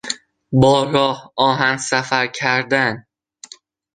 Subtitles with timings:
[0.51, 3.05] با راه آهن سفر کردن